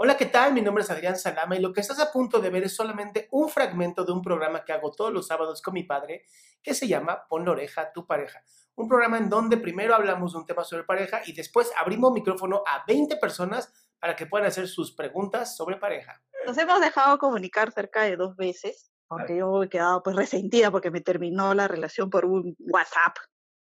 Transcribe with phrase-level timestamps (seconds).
[0.00, 0.52] Hola, ¿qué tal?
[0.52, 3.26] Mi nombre es Adrián Salama y lo que estás a punto de ver es solamente
[3.32, 6.24] un fragmento de un programa que hago todos los sábados con mi padre
[6.62, 8.44] que se llama Pon la oreja a tu pareja.
[8.76, 12.62] Un programa en donde primero hablamos de un tema sobre pareja y después abrimos micrófono
[12.64, 16.22] a 20 personas para que puedan hacer sus preguntas sobre pareja.
[16.46, 20.92] Nos hemos dejado comunicar cerca de dos veces, porque yo he quedado pues resentida porque
[20.92, 23.16] me terminó la relación por un WhatsApp,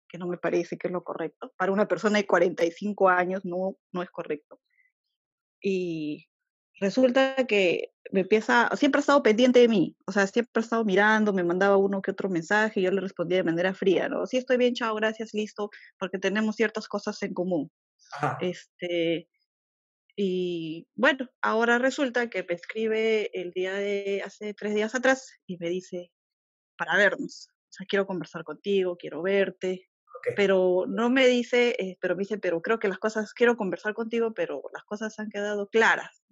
[0.10, 1.54] que no me parece que es lo correcto.
[1.58, 4.60] Para una persona de 45 años no, no es correcto.
[5.64, 6.28] Y
[6.80, 10.86] resulta que me empieza, siempre ha estado pendiente de mí, o sea, siempre ha estado
[10.86, 14.28] mirando, me mandaba uno que otro mensaje y yo le respondía de manera fría, ¿no?
[14.28, 17.72] Sí, estoy bien, chao, gracias, listo, porque tenemos ciertas cosas en común.
[18.12, 18.38] Ajá.
[18.42, 19.30] Este,
[20.16, 25.58] y bueno, ahora resulta que me escribe el día de hace tres días atrás y
[25.58, 26.12] me dice,
[26.78, 29.90] para vernos, o sea, quiero conversar contigo, quiero verte,
[30.26, 30.34] Ok.
[30.36, 33.94] pero no me dice, eh, pero me dice, pero creo que las cosas, quiero conversar
[33.94, 36.24] contigo, pero las cosas han quedado claras.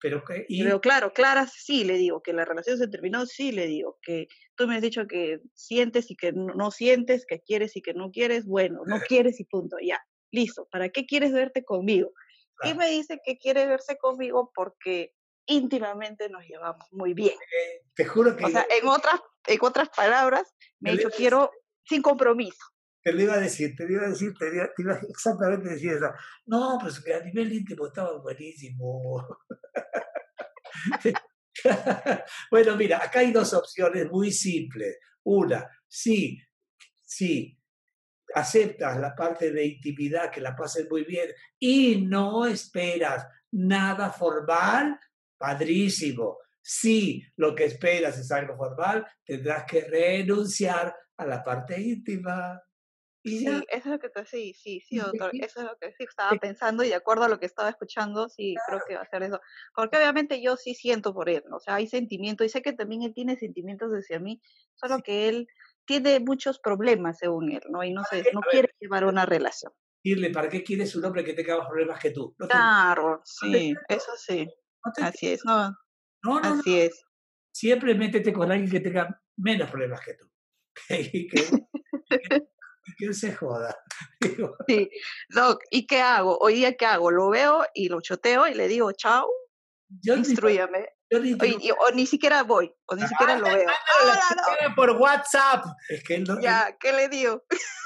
[0.00, 3.52] Pero, que- Y digo, claro, claras, sí, le digo, que la relación se terminó, sí,
[3.52, 7.40] le digo, que tú me has dicho que sientes y que no, no sientes, que
[7.40, 10.00] quieres y que no quieres, bueno, no quieres y punto, ya,
[10.30, 12.12] listo, ¿para qué quieres verte conmigo?
[12.64, 15.12] Y me dice que quiere verse conmigo porque
[15.46, 17.36] íntimamente nos llevamos muy bien.
[17.94, 21.50] te juro que O sea, en otras, en otras palabras, me dicho, quiero
[21.84, 22.58] sin compromiso.
[23.08, 25.70] Te lo iba a decir, te lo iba a decir, te iba, te iba exactamente
[25.70, 26.12] a decir eso.
[26.44, 29.26] No, pues que a nivel íntimo estaba buenísimo.
[32.50, 34.98] bueno, mira, acá hay dos opciones muy simples.
[35.22, 36.38] Una, sí,
[37.02, 37.58] sí,
[38.34, 45.00] aceptas la parte de intimidad, que la pasen muy bien, y no esperas nada formal,
[45.38, 46.36] padrísimo.
[46.60, 52.60] Si lo que esperas es algo formal, tendrás que renunciar a la parte íntima.
[53.28, 56.38] Sí, eso es lo que sí, sí, sí, doctor, eso es lo que sí estaba
[56.38, 59.22] pensando y de acuerdo a lo que estaba escuchando, sí, creo que va a ser
[59.22, 59.40] eso.
[59.74, 61.56] Porque obviamente yo sí siento por él, ¿no?
[61.56, 64.40] o sea, hay sentimientos y sé que también él tiene sentimientos hacia mí,
[64.74, 65.48] solo que él
[65.84, 67.82] tiene muchos problemas según él, ¿no?
[67.82, 69.72] Y no sé, no quiere llevar una relación.
[70.04, 72.34] Decirle, ¿para qué quieres un hombre que tenga más problemas que tú?
[72.38, 74.46] No te- Claro, no te- sí, eso sí,
[74.84, 75.76] no te- así es, no, no,
[76.22, 76.48] no, no.
[76.60, 77.04] así es.
[77.52, 80.30] Siempre métete con alguien que tenga menos problemas que tú.
[80.88, 81.28] que,
[82.98, 83.76] que- que él se joda.
[84.20, 84.90] Digo, Sí,
[85.30, 86.36] Doc, ¿y qué hago?
[86.38, 87.10] Hoy día, ¿qué hago?
[87.10, 89.26] Lo veo y lo choteo y le digo, chao,
[90.02, 90.88] yo instruyame.
[91.10, 93.66] yo o ni siquiera voy, o ni siquiera lo veo.
[93.68, 94.14] Doc.
[94.46, 95.64] chingada por WhatsApp.
[95.88, 97.42] es que él no, él- Ya, ¿qué le digo?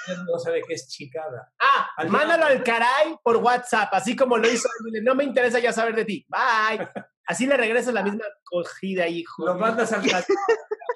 [0.08, 1.52] él no sabe qué es chicada.
[1.60, 4.68] Ah, Al mándalo al caray por WhatsApp, así como lo hizo.
[5.02, 6.26] No me interesa ya saber de ti.
[6.28, 6.88] Bye.
[7.26, 9.46] Así le regresas la misma cogida, hijo.
[9.46, 10.18] Lo mandas al callao,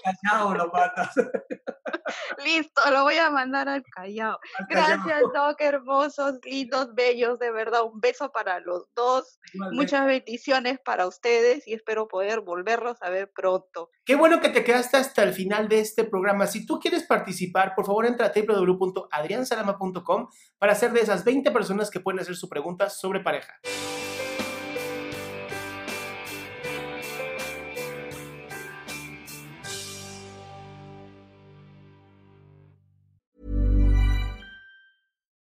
[0.04, 1.14] al callao lo mandas.
[2.44, 4.38] Listo, lo voy a mandar al Callao.
[4.58, 4.98] al callao.
[4.98, 9.38] Gracias, Doc, hermosos, lindos, bellos, de verdad, un beso para los dos.
[9.52, 9.82] Igualmente.
[9.82, 13.90] Muchas bendiciones para ustedes y espero poder volverlos a ver pronto.
[14.04, 16.46] Qué bueno que te quedaste hasta el final de este programa.
[16.46, 20.28] Si tú quieres participar, por favor entra a www.adriansalama.com
[20.58, 23.58] para ser de esas 20 personas que pueden hacer su pregunta sobre pareja.